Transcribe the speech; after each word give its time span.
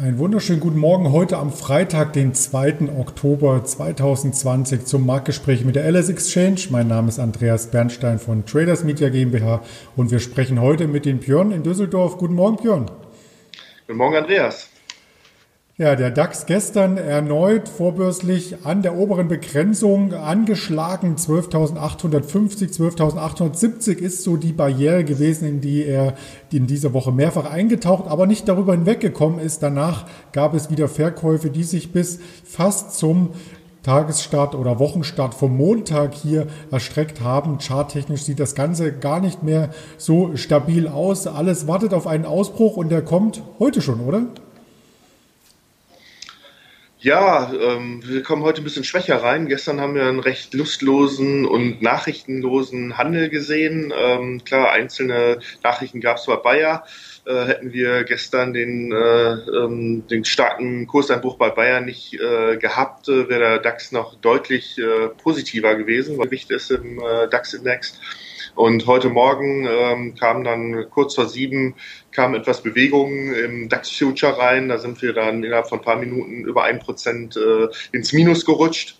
Einen 0.00 0.18
wunderschönen 0.18 0.60
guten 0.60 0.78
Morgen 0.78 1.10
heute 1.10 1.38
am 1.38 1.50
Freitag, 1.50 2.12
den 2.12 2.32
2. 2.32 2.88
Oktober 2.96 3.64
2020 3.64 4.84
zum 4.84 5.04
Marktgespräch 5.04 5.64
mit 5.64 5.74
der 5.74 5.90
LS 5.90 6.08
Exchange. 6.08 6.68
Mein 6.70 6.86
Name 6.86 7.08
ist 7.08 7.18
Andreas 7.18 7.72
Bernstein 7.72 8.20
von 8.20 8.46
Traders 8.46 8.84
Media 8.84 9.08
GmbH 9.08 9.60
und 9.96 10.12
wir 10.12 10.20
sprechen 10.20 10.60
heute 10.60 10.86
mit 10.86 11.04
den 11.04 11.18
Björn 11.18 11.50
in 11.50 11.64
Düsseldorf. 11.64 12.16
Guten 12.16 12.34
Morgen, 12.34 12.58
Björn. 12.58 12.88
Guten 13.88 13.98
Morgen, 13.98 14.14
Andreas. 14.14 14.70
Ja, 15.80 15.94
der 15.94 16.10
DAX 16.10 16.46
gestern 16.46 16.96
erneut 16.96 17.68
vorbörslich 17.68 18.66
an 18.66 18.82
der 18.82 18.96
oberen 18.96 19.28
Begrenzung 19.28 20.12
angeschlagen. 20.12 21.14
12.850, 21.14 22.76
12.870 22.76 23.98
ist 23.98 24.24
so 24.24 24.36
die 24.36 24.52
Barriere 24.52 25.04
gewesen, 25.04 25.46
in 25.46 25.60
die 25.60 25.84
er 25.84 26.14
in 26.50 26.66
dieser 26.66 26.94
Woche 26.94 27.12
mehrfach 27.12 27.48
eingetaucht, 27.48 28.08
aber 28.08 28.26
nicht 28.26 28.48
darüber 28.48 28.72
hinweggekommen 28.72 29.38
ist. 29.38 29.62
Danach 29.62 30.06
gab 30.32 30.52
es 30.52 30.68
wieder 30.68 30.88
Verkäufe, 30.88 31.48
die 31.48 31.62
sich 31.62 31.92
bis 31.92 32.18
fast 32.42 32.98
zum 32.98 33.28
Tagesstart 33.84 34.56
oder 34.56 34.80
Wochenstart 34.80 35.32
vom 35.32 35.56
Montag 35.56 36.12
hier 36.12 36.48
erstreckt 36.72 37.20
haben. 37.20 37.58
Charttechnisch 37.58 38.24
sieht 38.24 38.40
das 38.40 38.56
Ganze 38.56 38.92
gar 38.92 39.20
nicht 39.20 39.44
mehr 39.44 39.70
so 39.96 40.36
stabil 40.36 40.88
aus. 40.88 41.28
Alles 41.28 41.68
wartet 41.68 41.94
auf 41.94 42.08
einen 42.08 42.24
Ausbruch 42.24 42.76
und 42.76 42.88
der 42.88 43.02
kommt 43.02 43.44
heute 43.60 43.80
schon, 43.80 44.00
oder? 44.00 44.22
Ja, 47.00 47.52
ähm, 47.52 48.02
wir 48.04 48.24
kommen 48.24 48.42
heute 48.42 48.60
ein 48.60 48.64
bisschen 48.64 48.82
schwächer 48.82 49.22
rein. 49.22 49.46
Gestern 49.46 49.80
haben 49.80 49.94
wir 49.94 50.06
einen 50.06 50.18
recht 50.18 50.52
lustlosen 50.52 51.46
und 51.46 51.80
nachrichtenlosen 51.80 52.98
Handel 52.98 53.28
gesehen. 53.28 53.92
Ähm, 53.96 54.42
klar, 54.44 54.72
einzelne 54.72 55.38
Nachrichten 55.62 56.00
gab 56.00 56.16
es 56.16 56.26
bei 56.26 56.34
Bayer. 56.34 56.84
Äh, 57.24 57.44
hätten 57.44 57.72
wir 57.72 58.02
gestern 58.02 58.52
den, 58.52 58.90
äh, 58.90 58.96
ähm, 58.96 60.08
den 60.08 60.24
starken 60.24 60.88
Kurseinbruch 60.88 61.36
bei 61.36 61.50
Bayer 61.50 61.80
nicht 61.82 62.14
äh, 62.14 62.56
gehabt, 62.56 63.08
äh, 63.08 63.28
wäre 63.28 63.40
der 63.40 63.58
DAX 63.58 63.92
noch 63.92 64.16
deutlich 64.16 64.76
äh, 64.78 65.06
positiver 65.22 65.76
gewesen, 65.76 66.18
weil 66.18 66.26
Gewicht 66.26 66.50
ist 66.50 66.72
im 66.72 66.98
äh, 66.98 67.28
DAX-Index. 67.28 68.00
Und 68.58 68.88
heute 68.88 69.08
Morgen 69.08 69.68
ähm, 69.70 70.16
kam 70.16 70.42
dann 70.42 70.90
kurz 70.90 71.14
vor 71.14 71.28
sieben 71.28 71.76
kam 72.10 72.34
etwas 72.34 72.60
Bewegung 72.60 73.32
im 73.32 73.68
DAX 73.68 73.88
Future 73.88 74.36
rein. 74.36 74.68
Da 74.68 74.78
sind 74.78 75.00
wir 75.00 75.12
dann 75.12 75.44
innerhalb 75.44 75.68
von 75.68 75.78
ein 75.78 75.84
paar 75.84 75.96
Minuten 75.96 76.42
über 76.42 76.64
ein 76.64 76.80
Prozent 76.80 77.36
äh, 77.36 77.68
ins 77.92 78.12
Minus 78.12 78.44
gerutscht. 78.44 78.98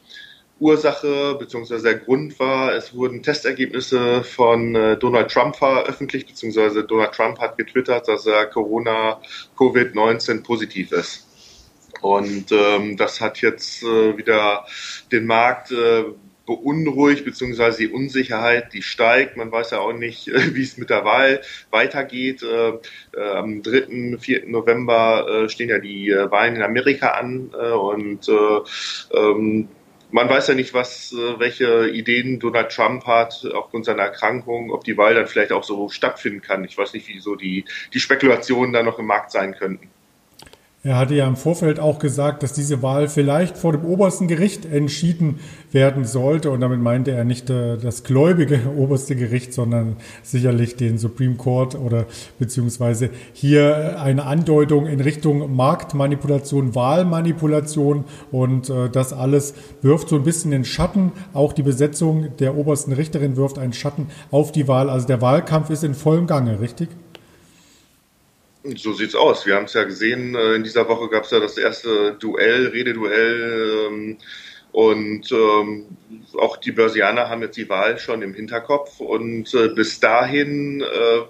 Ursache 0.61 1.35
bzw. 1.41 1.83
der 1.83 1.97
Grund 1.97 2.39
war, 2.39 2.73
es 2.73 2.95
wurden 2.95 3.21
Testergebnisse 3.21 4.23
von 4.23 4.77
äh, 4.77 4.97
Donald 4.97 5.29
Trump 5.29 5.57
veröffentlicht, 5.57 6.29
beziehungsweise 6.29 6.85
Donald 6.85 7.11
Trump 7.11 7.41
hat 7.41 7.57
getwittert, 7.57 8.07
dass 8.07 8.27
er 8.27 8.47
Corona 8.47 9.21
Covid-19 9.57 10.45
positiv 10.45 10.93
ist. 10.93 11.27
Und 12.01 12.53
ähm, 12.53 12.97
das 12.97 13.21
hat 13.21 13.41
jetzt 13.41 13.83
äh, 13.83 14.17
wieder 14.17 14.67
den 15.11 15.27
Markt 15.27 15.73
äh, 15.73 16.05
beunruhigt, 16.49 17.27
beziehungsweise 17.27 17.79
die 17.79 17.89
Unsicherheit, 17.89 18.73
die 18.73 18.81
steigt. 18.81 19.37
Man 19.37 19.53
weiß 19.53 19.73
ja 19.73 19.81
auch 19.81 19.93
nicht, 19.93 20.27
wie 20.55 20.63
es 20.63 20.79
mit 20.79 20.89
der 20.89 21.05
Wahl 21.05 21.43
weitergeht. 21.71 22.43
Äh, 22.43 22.71
äh, 23.15 23.31
am 23.35 23.63
3., 23.63 24.17
4. 24.19 24.47
November 24.47 25.45
äh, 25.45 25.49
stehen 25.51 25.69
ja 25.69 25.79
die 25.79 26.09
Wahlen 26.09 26.57
in 26.57 26.63
Amerika 26.63 27.11
an 27.11 27.49
und 27.49 28.29
ähm, 28.29 29.69
man 30.11 30.29
weiß 30.29 30.49
ja 30.49 30.55
nicht, 30.55 30.73
was, 30.73 31.15
welche 31.37 31.91
Ideen 31.91 32.39
Donald 32.39 32.71
Trump 32.73 33.05
hat 33.05 33.45
aufgrund 33.53 33.85
seiner 33.85 34.05
Erkrankung, 34.05 34.71
ob 34.71 34.85
die 34.85 34.97
Wahl 34.97 35.15
dann 35.15 35.27
vielleicht 35.27 35.53
auch 35.53 35.65
so 35.65 35.91
stattfinden 35.91 36.41
kann. 36.41 36.65
Ich 36.65 36.79
weiß 36.79 36.95
nicht, 36.95 37.09
wie 37.09 37.21
so 37.21 37.37
die, 37.37 37.67
die 37.93 38.01
Spekulationen 38.01 38.73
da 38.73 38.83
noch 38.83 38.99
im 38.99 39.05
Markt 39.05 39.33
sein 39.33 39.55
könnten. 39.55 39.91
Er 40.89 40.97
hatte 40.97 41.15
ja 41.15 41.29
im 41.29 41.37
Vorfeld 41.37 41.81
auch 41.81 41.99
gesagt, 41.99 42.43
dass 42.43 42.55
diese 42.55 42.81
Wahl 42.81 43.09
vielleicht 43.09 43.59
vor 43.59 43.73
dem 43.73 43.85
obersten 43.85 44.27
Gericht 44.27 44.65
entschieden 44.65 45.39
werden 45.71 46.07
sollte. 46.07 46.51
Und 46.51 46.63
damit 46.63 46.81
meinte 46.81 47.11
er 47.11 47.25
nicht 47.25 47.51
äh, 47.51 47.77
das 47.77 48.05
gläubige 48.05 48.61
oberste 48.79 49.15
Gericht, 49.15 49.53
sondern 49.53 49.97
sicherlich 50.23 50.77
den 50.77 50.97
Supreme 50.97 51.35
Court 51.35 51.75
oder 51.75 52.07
beziehungsweise 52.39 53.11
hier 53.35 54.01
eine 54.01 54.25
Andeutung 54.25 54.87
in 54.87 55.03
Richtung 55.03 55.55
Marktmanipulation, 55.55 56.75
Wahlmanipulation. 56.75 58.05
Und 58.33 58.71
äh, 58.71 58.89
das 58.89 59.13
alles 59.13 59.53
wirft 59.83 60.09
so 60.09 60.17
ein 60.17 60.23
bisschen 60.23 60.53
den 60.53 60.65
Schatten. 60.65 61.13
Auch 61.35 61.53
die 61.53 61.65
Besetzung 61.65 62.35
der 62.39 62.57
obersten 62.57 62.95
Richterin 62.95 63.37
wirft 63.37 63.59
einen 63.59 63.75
Schatten 63.75 64.07
auf 64.31 64.53
die 64.53 64.69
Wahl. 64.69 64.89
Also 64.89 65.07
der 65.07 65.21
Wahlkampf 65.21 65.69
ist 65.69 65.85
in 65.85 65.93
vollem 65.93 66.27
Gange, 66.27 66.63
richtig? 66.63 66.89
So 68.77 68.93
sieht's 68.93 69.15
aus. 69.15 69.47
Wir 69.47 69.57
haben 69.57 69.65
es 69.65 69.75
ja 69.75 69.85
gesehen, 69.85 70.35
äh, 70.35 70.55
in 70.55 70.65
dieser 70.65 70.89
Woche 70.89 71.09
gab 71.09 71.25
es 71.25 71.31
ja 71.31 71.41
das 71.41 71.57
erste 71.57 72.15
Duell, 72.15 72.69
Rededuell. 72.69 73.89
Ähm, 73.89 74.19
und 74.73 75.33
ähm, 75.33 75.87
auch 76.37 76.57
die 76.59 76.73
Börsianer 76.73 77.29
haben 77.29 77.43
jetzt 77.43 77.57
die 77.57 77.69
Wahl 77.69 77.99
schon 77.99 78.23
im 78.23 78.35
Hinterkopf. 78.35 79.01
Und 79.01 79.55
äh, 79.55 79.69
bis 79.69 80.01
dahin 80.01 80.81
äh, 80.83 81.21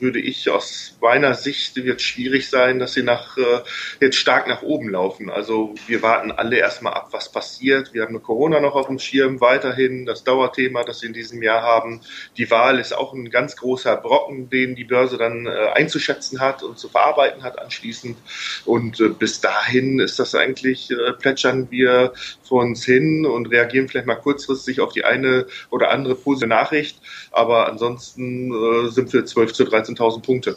würde 0.00 0.20
ich 0.20 0.48
aus 0.50 0.96
meiner 1.00 1.34
Sicht 1.34 1.76
wird 1.76 2.02
schwierig 2.02 2.48
sein, 2.48 2.78
dass 2.78 2.94
sie 2.94 3.02
nach, 3.02 3.36
äh, 3.36 3.60
jetzt 4.00 4.16
stark 4.16 4.48
nach 4.48 4.62
oben 4.62 4.90
laufen. 4.90 5.30
Also 5.30 5.74
wir 5.86 6.02
warten 6.02 6.32
alle 6.32 6.56
erstmal 6.58 6.94
ab, 6.94 7.08
was 7.12 7.30
passiert. 7.30 7.94
Wir 7.94 8.02
haben 8.02 8.10
eine 8.10 8.20
Corona 8.20 8.60
noch 8.60 8.74
auf 8.74 8.86
dem 8.86 8.98
Schirm 8.98 9.40
weiterhin, 9.40 10.06
das 10.06 10.24
Dauerthema, 10.24 10.84
das 10.84 11.02
wir 11.02 11.08
in 11.08 11.14
diesem 11.14 11.42
Jahr 11.42 11.62
haben. 11.62 12.00
Die 12.36 12.50
Wahl 12.50 12.78
ist 12.78 12.92
auch 12.92 13.12
ein 13.12 13.30
ganz 13.30 13.56
großer 13.56 13.96
Brocken, 13.96 14.50
den 14.50 14.74
die 14.74 14.84
Börse 14.84 15.18
dann 15.18 15.46
äh, 15.46 15.50
einzuschätzen 15.74 16.40
hat 16.40 16.62
und 16.62 16.78
zu 16.78 16.88
verarbeiten 16.88 17.42
hat 17.42 17.58
anschließend. 17.58 18.16
Und 18.64 19.00
äh, 19.00 19.08
bis 19.08 19.40
dahin 19.40 20.00
ist 20.00 20.18
das 20.18 20.34
eigentlich, 20.34 20.92
plätschern 21.20 21.70
wir 21.70 22.12
vor 22.42 22.62
uns 22.62 22.84
hin 22.84 23.26
und 23.26 23.46
reagieren 23.46 23.88
vielleicht 23.88 24.06
mal 24.06 24.16
kurzfristig 24.16 24.80
auf 24.80 24.92
die 24.92 25.04
eine 25.04 25.46
oder 25.70 25.90
andere 25.90 26.14
positive 26.14 26.48
Nachricht. 26.48 27.00
Aber 27.30 27.68
ansonsten 27.68 28.52
sind 28.90 29.12
wir 29.12 29.24
12 29.24 29.52
zu 29.52 29.64
13 29.64 29.89
13.000 29.94 30.22
Punkte. 30.22 30.56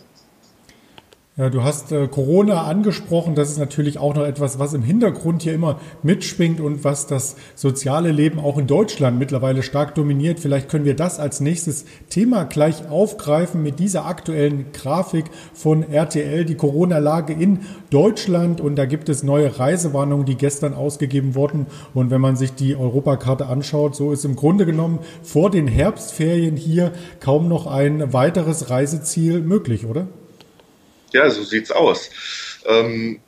Ja, 1.35 1.49
du 1.49 1.63
hast 1.63 1.91
äh, 1.91 2.07
Corona 2.07 2.66
angesprochen. 2.66 3.33
Das 3.33 3.49
ist 3.49 3.57
natürlich 3.57 3.97
auch 3.97 4.13
noch 4.13 4.23
etwas, 4.23 4.59
was 4.59 4.75
im 4.75 4.83
Hintergrund 4.83 5.41
hier 5.41 5.55
immer 5.55 5.79
mitschwingt 6.03 6.61
und 6.61 6.83
was 6.83 7.07
das 7.07 7.38
soziale 7.55 8.11
Leben 8.11 8.39
auch 8.39 8.59
in 8.59 8.67
Deutschland 8.67 9.17
mittlerweile 9.17 9.63
stark 9.63 9.95
dominiert. 9.95 10.39
Vielleicht 10.39 10.69
können 10.69 10.85
wir 10.85 10.95
das 10.95 11.19
als 11.19 11.39
nächstes 11.39 11.85
Thema 12.07 12.44
gleich 12.44 12.88
aufgreifen 12.88 13.63
mit 13.63 13.79
dieser 13.79 14.05
aktuellen 14.05 14.71
Grafik 14.73 15.25
von 15.55 15.81
RTL, 15.81 16.45
die 16.45 16.53
Corona-Lage 16.53 17.33
in 17.33 17.61
Deutschland. 17.89 18.61
Und 18.61 18.75
da 18.75 18.85
gibt 18.85 19.09
es 19.09 19.23
neue 19.23 19.57
Reisewarnungen, 19.57 20.27
die 20.27 20.35
gestern 20.35 20.75
ausgegeben 20.75 21.33
wurden. 21.33 21.65
Und 21.95 22.11
wenn 22.11 22.21
man 22.21 22.35
sich 22.35 22.53
die 22.53 22.75
Europakarte 22.75 23.47
anschaut, 23.47 23.95
so 23.95 24.11
ist 24.11 24.23
im 24.23 24.35
Grunde 24.35 24.67
genommen 24.67 25.00
vor 25.23 25.50
den 25.50 25.67
Herbstferien 25.67 26.57
hier 26.57 26.91
kaum 27.19 27.47
noch 27.47 27.65
ein 27.65 28.13
weiteres 28.13 28.69
Reiseziel 28.69 29.41
möglich, 29.41 29.88
oder? 29.88 30.05
Ja, 31.13 31.29
so 31.29 31.44
sieht's 31.44 31.72
aus. 31.72 32.09
Ähm, 32.66 33.22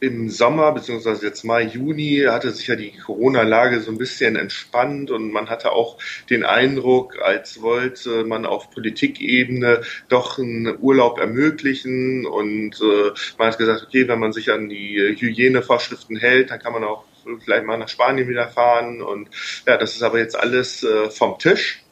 Im 0.00 0.28
Sommer, 0.28 0.72
beziehungsweise 0.72 1.24
jetzt 1.24 1.44
Mai, 1.44 1.62
Juni, 1.62 2.24
hatte 2.28 2.50
sich 2.50 2.66
ja 2.66 2.76
die 2.76 2.92
Corona-Lage 2.92 3.80
so 3.80 3.90
ein 3.90 3.96
bisschen 3.96 4.36
entspannt 4.36 5.10
und 5.10 5.32
man 5.32 5.48
hatte 5.48 5.72
auch 5.72 5.98
den 6.28 6.44
Eindruck, 6.44 7.18
als 7.22 7.62
wollte 7.62 8.24
man 8.24 8.44
auf 8.44 8.70
Politikebene 8.70 9.80
doch 10.10 10.38
einen 10.38 10.76
Urlaub 10.78 11.18
ermöglichen 11.18 12.26
und 12.26 12.78
äh, 12.82 13.12
man 13.38 13.48
hat 13.48 13.56
gesagt, 13.58 13.84
okay, 13.86 14.06
wenn 14.06 14.18
man 14.18 14.34
sich 14.34 14.50
an 14.52 14.68
die 14.68 15.16
Hygienevorschriften 15.18 16.18
hält, 16.18 16.50
dann 16.50 16.58
kann 16.58 16.74
man 16.74 16.84
auch 16.84 17.04
vielleicht 17.42 17.64
mal 17.64 17.78
nach 17.78 17.88
Spanien 17.88 18.28
wieder 18.28 18.48
fahren 18.48 19.00
und 19.00 19.30
ja, 19.66 19.78
das 19.78 19.94
ist 19.96 20.02
aber 20.02 20.18
jetzt 20.18 20.36
alles 20.36 20.82
äh, 20.82 21.08
vom 21.08 21.38
Tisch. 21.38 21.83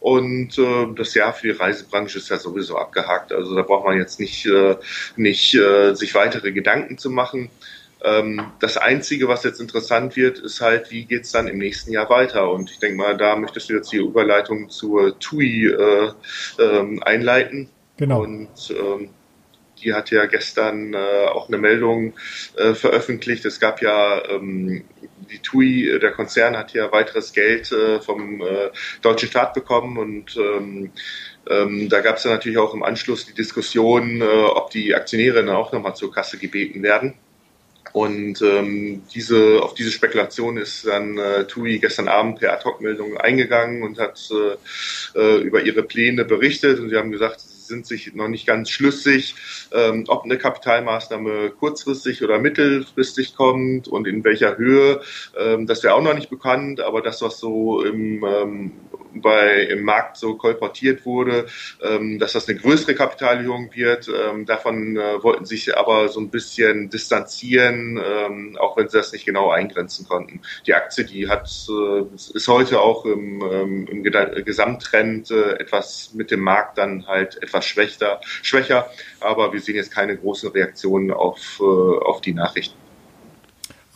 Und 0.00 0.58
äh, 0.58 0.86
das 0.94 1.14
Jahr 1.14 1.32
für 1.32 1.48
die 1.48 1.58
Reisebranche 1.58 2.18
ist 2.18 2.28
ja 2.28 2.38
sowieso 2.38 2.78
abgehakt. 2.78 3.32
Also 3.32 3.54
da 3.54 3.62
braucht 3.62 3.86
man 3.86 3.98
jetzt 3.98 4.20
nicht, 4.20 4.46
äh, 4.46 4.76
nicht 5.16 5.54
äh, 5.54 5.94
sich 5.94 6.14
weitere 6.14 6.52
Gedanken 6.52 6.98
zu 6.98 7.10
machen. 7.10 7.50
Ähm, 8.04 8.52
das 8.60 8.76
Einzige, 8.76 9.26
was 9.26 9.42
jetzt 9.42 9.60
interessant 9.60 10.14
wird, 10.14 10.38
ist 10.38 10.60
halt, 10.60 10.90
wie 10.90 11.04
geht's 11.04 11.32
dann 11.32 11.48
im 11.48 11.58
nächsten 11.58 11.90
Jahr 11.90 12.08
weiter? 12.10 12.50
Und 12.50 12.70
ich 12.70 12.78
denke 12.78 12.96
mal, 12.96 13.16
da 13.16 13.34
möchtest 13.34 13.70
du 13.70 13.74
jetzt 13.74 13.92
die 13.92 13.96
Überleitung 13.96 14.70
zur 14.70 15.18
TUI 15.18 15.66
äh, 15.66 16.12
ähm, 16.60 17.02
einleiten. 17.02 17.68
Genau. 17.96 18.22
Und 18.22 18.48
ähm, 18.70 19.10
die 19.82 19.94
hat 19.94 20.10
ja 20.10 20.26
gestern 20.26 20.94
äh, 20.94 21.26
auch 21.26 21.48
eine 21.48 21.58
Meldung 21.58 22.14
äh, 22.56 22.74
veröffentlicht. 22.74 23.44
Es 23.44 23.60
gab 23.60 23.82
ja 23.82 24.22
ähm, 24.30 24.84
die 25.30 25.38
TUI, 25.38 25.88
äh, 25.88 25.98
der 25.98 26.12
Konzern 26.12 26.56
hat 26.56 26.72
ja 26.72 26.90
weiteres 26.92 27.32
Geld 27.32 27.70
äh, 27.72 28.00
vom 28.00 28.40
äh, 28.40 28.70
deutschen 29.02 29.28
Staat 29.28 29.54
bekommen 29.54 29.98
und 29.98 30.36
ähm, 30.36 30.90
ähm, 31.48 31.88
da 31.88 32.00
gab 32.00 32.16
es 32.16 32.24
ja 32.24 32.30
natürlich 32.30 32.58
auch 32.58 32.74
im 32.74 32.82
Anschluss 32.82 33.26
die 33.26 33.34
Diskussion, 33.34 34.20
ob 34.22 34.70
die 34.70 34.94
Aktionäre 34.94 35.44
dann 35.44 35.54
auch 35.54 35.72
nochmal 35.72 35.96
zur 35.96 36.12
Kasse 36.12 36.36
gebeten 36.36 36.82
werden. 36.82 37.14
Und 37.92 38.42
ähm, 38.42 39.02
diese, 39.14 39.62
auf 39.62 39.72
diese 39.72 39.90
Spekulation 39.90 40.58
ist 40.58 40.86
dann 40.86 41.16
äh, 41.16 41.44
TUI 41.44 41.78
gestern 41.78 42.08
Abend 42.08 42.38
per 42.38 42.52
Ad-Hoc-Meldung 42.52 43.16
eingegangen 43.16 43.82
und 43.82 43.98
hat 43.98 44.28
äh, 45.14 45.36
über 45.38 45.62
ihre 45.62 45.82
Pläne 45.82 46.26
berichtet. 46.26 46.80
Und 46.80 46.90
sie 46.90 46.96
haben 46.96 47.10
gesagt, 47.10 47.40
sind 47.68 47.86
sich 47.86 48.14
noch 48.14 48.28
nicht 48.28 48.46
ganz 48.46 48.70
schlüssig, 48.70 49.34
ähm, 49.72 50.04
ob 50.08 50.24
eine 50.24 50.38
Kapitalmaßnahme 50.38 51.50
kurzfristig 51.50 52.24
oder 52.24 52.38
mittelfristig 52.38 53.36
kommt 53.36 53.86
und 53.86 54.08
in 54.08 54.24
welcher 54.24 54.56
Höhe. 54.56 55.00
Ähm, 55.38 55.66
das 55.66 55.82
wäre 55.82 55.94
auch 55.94 56.02
noch 56.02 56.14
nicht 56.14 56.30
bekannt, 56.30 56.80
aber 56.80 57.02
das, 57.02 57.22
was 57.22 57.38
so 57.38 57.82
im 57.84 58.24
ähm, 58.24 58.72
bei, 59.14 59.62
im 59.62 59.82
Markt 59.82 60.16
so 60.16 60.36
kolportiert 60.36 61.04
wurde, 61.06 61.46
ähm, 61.82 62.18
dass 62.18 62.32
das 62.32 62.48
eine 62.48 62.58
größere 62.58 62.94
Kapitalierung 62.94 63.70
wird. 63.74 64.08
Ähm, 64.08 64.46
davon 64.46 64.96
äh, 64.96 65.22
wollten 65.22 65.44
sich 65.44 65.76
aber 65.76 66.08
so 66.08 66.20
ein 66.20 66.30
bisschen 66.30 66.90
distanzieren, 66.90 68.00
ähm, 68.04 68.56
auch 68.58 68.76
wenn 68.76 68.88
sie 68.88 68.98
das 68.98 69.12
nicht 69.12 69.24
genau 69.24 69.50
eingrenzen 69.50 70.06
konnten. 70.06 70.40
Die 70.66 70.74
Aktie, 70.74 71.04
die 71.04 71.28
hat, 71.28 71.48
äh, 71.68 72.02
ist 72.34 72.48
heute 72.48 72.80
auch 72.80 73.04
im, 73.04 73.42
ähm, 73.42 73.86
im 73.90 74.02
Gesamttrend 74.02 75.30
äh, 75.30 75.52
etwas 75.54 76.12
mit 76.14 76.30
dem 76.30 76.40
Markt 76.40 76.78
dann 76.78 77.06
halt 77.06 77.42
etwas 77.42 77.66
schwächer, 77.66 78.20
schwächer, 78.42 78.90
aber 79.20 79.52
wir 79.52 79.60
sehen 79.60 79.76
jetzt 79.76 79.92
keine 79.92 80.16
großen 80.16 80.50
Reaktionen 80.50 81.10
auf, 81.10 81.60
äh, 81.60 81.64
auf 81.64 82.20
die 82.20 82.34
Nachrichten. 82.34 82.87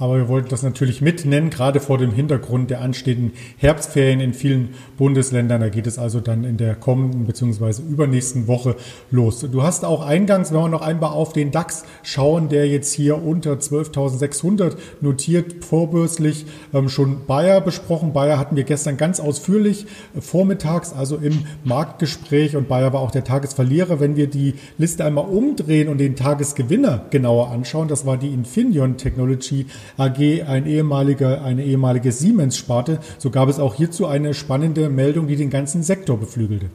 Aber 0.02 0.16
wir 0.16 0.26
wollten 0.26 0.49
das 0.49 0.64
natürlich 0.64 1.00
mitnennen, 1.00 1.49
gerade 1.49 1.78
vor 1.78 1.96
dem 1.96 2.10
Hintergrund 2.10 2.70
der 2.70 2.81
anstehenden 2.81 3.34
Herbstferien 3.56 4.19
in 4.19 4.34
vielen 4.34 4.70
Bundesländern. 4.99 5.60
Da 5.60 5.69
geht 5.69 5.87
es 5.87 5.96
also 5.96 6.19
dann 6.19 6.43
in 6.43 6.56
der 6.56 6.75
kommenden 6.75 7.25
bzw. 7.25 7.82
übernächsten 7.88 8.49
Woche 8.49 8.75
los. 9.12 9.46
Du 9.49 9.62
hast 9.62 9.84
auch 9.84 10.04
eingangs, 10.04 10.50
wenn 10.50 10.58
wir 10.58 10.69
noch 10.69 10.82
einmal 10.82 11.10
auf 11.10 11.32
den 11.32 11.52
DAX 11.52 11.84
schauen, 12.02 12.49
der 12.49 12.66
jetzt 12.66 12.93
hier 12.93 13.22
unter 13.22 13.52
12.600 13.52 14.72
notiert, 15.00 15.64
vorbörslich 15.64 16.46
ähm, 16.75 16.88
schon 16.88 17.25
Bayer 17.28 17.60
besprochen. 17.60 18.12
Bayer 18.12 18.40
hatten 18.40 18.56
wir 18.56 18.64
gestern 18.64 18.96
ganz 18.96 19.20
ausführlich 19.20 19.87
äh, 20.16 20.20
vormittags, 20.20 20.93
also 20.93 21.14
im 21.14 21.44
Marktgespräch 21.62 22.56
und 22.56 22.66
Bayer 22.66 22.93
war 22.93 23.02
auch 23.02 23.12
der 23.12 23.22
Tagesverlierer. 23.22 24.00
Wenn 24.00 24.16
wir 24.16 24.26
die 24.26 24.55
Liste 24.78 25.05
einmal 25.05 25.26
umdrehen 25.26 25.88
und 25.88 25.98
den 25.98 26.16
Tagesgewinner 26.16 27.06
genauer 27.10 27.52
anschauen, 27.52 27.87
das 27.87 28.05
war 28.05 28.16
die 28.16 28.34
Infineon 28.34 28.96
Technology 28.96 29.66
AG 29.96 30.42
ein 30.46 30.66
ehemaliger, 30.66 31.42
eine 31.42 31.64
ehemalige 31.64 32.12
Siemens-Sparte. 32.12 33.00
So 33.18 33.30
gab 33.30 33.48
es 33.48 33.58
auch 33.58 33.74
hierzu 33.74 34.06
eine 34.06 34.34
spannende 34.34 34.88
Meldung, 34.88 35.26
die 35.26 35.36
den 35.36 35.50
ganzen 35.50 35.82
Sektor 35.82 36.18
beflügelte. 36.18 36.70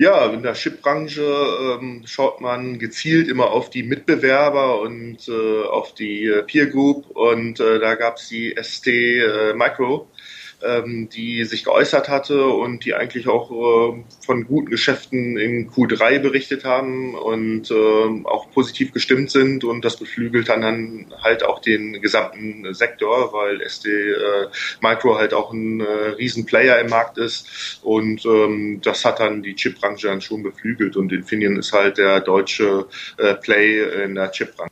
Ja, 0.00 0.32
in 0.32 0.42
der 0.42 0.54
Chipbranche 0.54 1.20
ähm, 1.22 2.04
schaut 2.06 2.40
man 2.40 2.78
gezielt 2.78 3.28
immer 3.28 3.50
auf 3.50 3.68
die 3.68 3.82
Mitbewerber 3.82 4.80
und 4.80 5.28
äh, 5.28 5.62
auf 5.66 5.92
die 5.92 6.24
äh, 6.24 6.42
Peer 6.42 6.68
Group 6.68 7.10
und 7.10 7.60
äh, 7.60 7.78
da 7.78 7.96
gab 7.96 8.16
es 8.16 8.28
die 8.28 8.56
ST 8.58 8.86
äh, 8.86 9.52
Micro, 9.52 10.08
ähm, 10.62 11.08
die 11.08 11.44
sich 11.44 11.64
geäußert 11.64 12.08
hatte 12.08 12.46
und 12.46 12.84
die 12.84 12.94
eigentlich 12.94 13.28
auch 13.28 13.50
äh, 13.50 14.04
von 14.24 14.46
guten 14.46 14.70
Geschäften 14.70 15.36
in 15.36 15.70
Q3 15.70 16.18
berichtet 16.18 16.64
haben 16.64 17.14
und 17.14 17.70
äh, 17.70 18.24
auch 18.24 18.50
positiv 18.50 18.92
gestimmt 18.92 19.30
sind 19.30 19.64
und 19.64 19.84
das 19.84 19.96
beflügelt 19.96 20.48
dann, 20.48 20.62
dann 20.62 21.06
halt 21.22 21.42
auch 21.44 21.60
den 21.60 22.00
gesamten 22.00 22.72
Sektor, 22.74 23.32
weil 23.32 23.60
SD 23.60 23.90
äh, 23.90 24.46
Micro 24.80 25.16
halt 25.16 25.34
auch 25.34 25.52
ein 25.52 25.80
äh, 25.80 25.84
Riesenplayer 25.84 26.78
im 26.80 26.90
Markt 26.90 27.18
ist 27.18 27.80
und 27.82 28.24
ähm, 28.26 28.80
das 28.82 29.04
hat 29.04 29.20
dann 29.20 29.42
die 29.42 29.54
Chipbranche 29.54 30.08
dann 30.08 30.20
schon 30.20 30.42
beflügelt 30.42 30.96
und 30.96 31.12
Infineon 31.12 31.56
ist 31.56 31.72
halt 31.72 31.98
der 31.98 32.20
deutsche 32.20 32.86
äh, 33.18 33.34
Play 33.34 34.04
in 34.04 34.14
der 34.14 34.30
Chipbranche. 34.30 34.70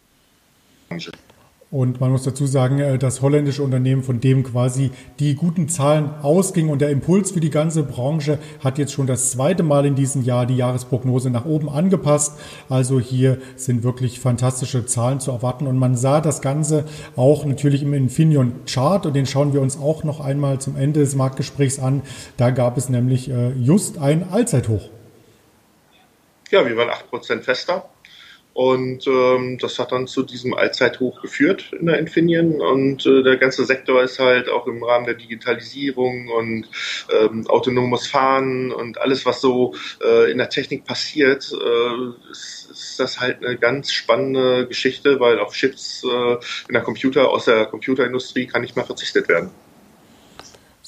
Und 1.70 2.00
man 2.00 2.10
muss 2.10 2.22
dazu 2.22 2.46
sagen, 2.46 2.78
äh, 2.78 2.96
das 2.96 3.20
holländische 3.20 3.62
Unternehmen, 3.62 4.02
von 4.02 4.20
dem 4.20 4.42
quasi 4.42 4.90
die 5.18 5.34
guten 5.34 5.68
Zahlen 5.68 6.10
ausgingen 6.22 6.70
und 6.70 6.80
der 6.80 6.88
Impuls 6.88 7.32
für 7.32 7.40
die 7.40 7.50
ganze 7.50 7.82
Branche 7.82 8.38
hat 8.64 8.78
jetzt 8.78 8.92
schon 8.92 9.06
das 9.06 9.32
zweite 9.32 9.62
Mal 9.62 9.84
in 9.84 9.94
diesem 9.94 10.22
Jahr 10.22 10.46
die 10.46 10.56
Jahresprognose 10.56 11.28
nach 11.28 11.44
oben 11.44 11.68
angepasst. 11.68 12.38
Also 12.70 13.00
hier 13.00 13.36
sind 13.56 13.82
wirklich 13.82 14.18
fantastische 14.18 14.86
Zahlen 14.86 15.20
zu 15.20 15.30
erwarten. 15.30 15.66
Und 15.66 15.76
man 15.76 15.94
sah 15.94 16.22
das 16.22 16.40
Ganze 16.40 16.86
auch 17.16 17.44
natürlich 17.44 17.82
im 17.82 17.92
Infineon 17.92 18.64
Chart 18.64 19.04
und 19.04 19.14
den 19.14 19.26
schauen 19.26 19.52
wir 19.52 19.60
uns 19.60 19.78
auch 19.78 20.04
noch 20.04 20.20
einmal 20.20 20.60
zum 20.60 20.74
Ende 20.74 21.00
des 21.00 21.16
Marktgesprächs 21.16 21.78
an. 21.78 22.00
Da 22.38 22.48
gab 22.48 22.78
es 22.78 22.88
nämlich 22.88 23.28
äh, 23.28 23.50
just 23.50 23.98
ein 23.98 24.30
Allzeithoch. 24.30 24.88
Ja, 26.50 26.66
wir 26.66 26.78
waren 26.78 26.88
8% 26.88 27.42
fester 27.42 27.84
und 28.58 29.06
ähm, 29.06 29.56
das 29.58 29.78
hat 29.78 29.92
dann 29.92 30.08
zu 30.08 30.24
diesem 30.24 30.52
Allzeithoch 30.52 31.22
geführt 31.22 31.70
in 31.78 31.86
der 31.86 32.00
Infineon. 32.00 32.60
Und 32.60 33.06
äh, 33.06 33.22
der 33.22 33.36
ganze 33.36 33.64
Sektor 33.64 34.02
ist 34.02 34.18
halt 34.18 34.48
auch 34.48 34.66
im 34.66 34.82
Rahmen 34.82 35.06
der 35.06 35.14
Digitalisierung 35.14 36.26
und 36.26 36.68
ähm, 37.08 37.46
autonomes 37.46 38.08
Fahren 38.08 38.72
und 38.72 39.00
alles, 39.00 39.24
was 39.24 39.40
so 39.40 39.76
äh, 40.04 40.32
in 40.32 40.38
der 40.38 40.48
Technik 40.48 40.84
passiert, 40.84 41.52
äh, 41.52 42.30
ist, 42.32 42.68
ist 42.72 42.98
das 42.98 43.20
halt 43.20 43.44
eine 43.44 43.56
ganz 43.56 43.92
spannende 43.92 44.66
Geschichte, 44.66 45.20
weil 45.20 45.38
auf 45.38 45.52
Chips 45.54 46.02
äh, 46.02 46.32
in 46.66 46.72
der 46.72 46.82
Computer 46.82 47.28
aus 47.30 47.44
der 47.44 47.66
Computerindustrie 47.66 48.48
kann 48.48 48.62
nicht 48.62 48.74
mehr 48.74 48.84
verzichtet 48.84 49.28
werden. 49.28 49.52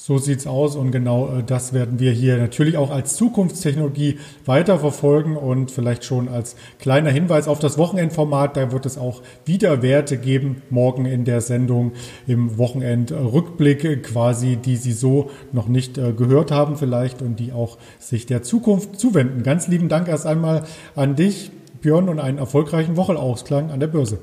So 0.03 0.17
sieht's 0.17 0.47
aus 0.47 0.75
und 0.75 0.89
genau 0.89 1.27
äh, 1.27 1.43
das 1.43 1.73
werden 1.73 1.99
wir 1.99 2.11
hier 2.11 2.37
natürlich 2.37 2.75
auch 2.75 2.89
als 2.89 3.15
Zukunftstechnologie 3.17 4.17
weiterverfolgen 4.47 5.37
und 5.37 5.69
vielleicht 5.69 6.05
schon 6.05 6.27
als 6.27 6.55
kleiner 6.79 7.11
Hinweis 7.11 7.47
auf 7.47 7.59
das 7.59 7.77
Wochenendformat. 7.77 8.57
Da 8.57 8.71
wird 8.71 8.87
es 8.87 8.97
auch 8.97 9.21
wieder 9.45 9.83
Werte 9.83 10.17
geben 10.17 10.63
morgen 10.71 11.05
in 11.05 11.23
der 11.23 11.39
Sendung 11.39 11.91
im 12.25 12.57
Wochenendrückblick 12.57 14.01
quasi, 14.01 14.55
die 14.55 14.75
Sie 14.75 14.93
so 14.93 15.29
noch 15.51 15.67
nicht 15.67 15.99
äh, 15.99 16.13
gehört 16.13 16.49
haben 16.49 16.77
vielleicht 16.77 17.21
und 17.21 17.35
die 17.35 17.51
auch 17.51 17.77
sich 17.99 18.25
der 18.25 18.41
Zukunft 18.41 18.99
zuwenden. 18.99 19.43
Ganz 19.43 19.67
lieben 19.67 19.87
Dank 19.87 20.07
erst 20.07 20.25
einmal 20.25 20.63
an 20.95 21.15
dich, 21.15 21.51
Björn, 21.79 22.09
und 22.09 22.19
einen 22.19 22.39
erfolgreichen 22.39 22.97
Wochenausklang 22.97 23.69
an 23.69 23.79
der 23.79 23.85
Börse. 23.85 24.17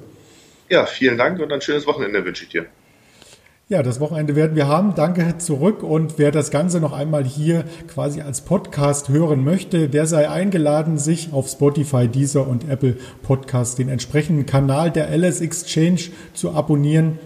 Ja, 0.69 0.87
vielen 0.87 1.19
Dank 1.19 1.39
und 1.39 1.53
ein 1.53 1.61
schönes 1.61 1.87
Wochenende 1.87 2.25
wünsche 2.25 2.43
ich 2.43 2.51
dir. 2.51 2.67
Ja, 3.71 3.83
das 3.83 4.01
Wochenende 4.01 4.35
werden 4.35 4.57
wir 4.57 4.67
haben. 4.67 4.95
Danke 4.95 5.37
zurück. 5.37 5.83
Und 5.83 6.15
wer 6.17 6.31
das 6.31 6.51
Ganze 6.51 6.81
noch 6.81 6.95
einmal 6.95 7.25
hier 7.25 7.65
quasi 7.87 8.23
als 8.23 8.41
Podcast 8.41 9.11
hören 9.11 9.45
möchte, 9.45 9.91
der 9.91 10.07
sei 10.07 10.31
eingeladen, 10.31 10.97
sich 10.97 11.35
auf 11.35 11.49
Spotify, 11.49 12.09
Deezer 12.09 12.49
und 12.49 12.67
Apple 12.71 12.97
Podcast 13.23 13.79
den 13.79 13.91
entsprechenden 13.91 14.47
Kanal 14.47 14.91
der 14.91 15.11
LS 15.15 15.43
Exchange 15.43 16.01
zu 16.33 16.53
abonnieren. 16.53 17.19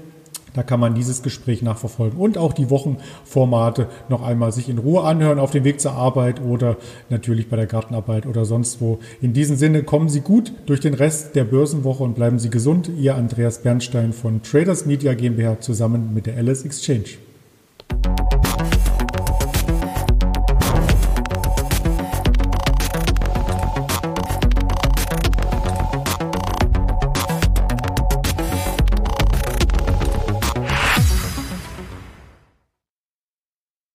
Da 0.55 0.63
kann 0.63 0.81
man 0.81 0.95
dieses 0.95 1.23
Gespräch 1.23 1.63
nachverfolgen 1.63 2.19
und 2.19 2.37
auch 2.37 2.53
die 2.53 2.71
Wochenformate 2.71 3.89
noch 4.09 4.23
einmal 4.23 4.53
sich 4.53 4.69
in 4.69 4.79
Ruhe 4.79 5.03
anhören 5.03 5.39
auf 5.39 5.51
dem 5.51 5.65
Weg 5.65 5.81
zur 5.81 5.93
Arbeit 5.93 6.43
oder 6.43 6.77
natürlich 7.09 7.49
bei 7.49 7.57
der 7.57 7.67
Gartenarbeit 7.67 8.27
oder 8.27 8.45
sonst 8.45 8.81
wo. 8.81 8.99
In 9.21 9.33
diesem 9.33 9.57
Sinne 9.57 9.83
kommen 9.83 10.09
Sie 10.09 10.21
gut 10.21 10.53
durch 10.67 10.81
den 10.81 10.95
Rest 10.95 11.35
der 11.37 11.45
Börsenwoche 11.45 12.03
und 12.03 12.15
bleiben 12.15 12.39
Sie 12.39 12.51
gesund. 12.51 12.91
Ihr 12.99 13.15
Andreas 13.15 13.63
Bernstein 13.63 14.13
von 14.13 14.43
Traders 14.43 14.85
Media 14.85 15.15
GmbH 15.15 15.61
zusammen 15.61 16.13
mit 16.13 16.27
der 16.27 16.43
LS 16.43 16.65
Exchange. 16.65 17.32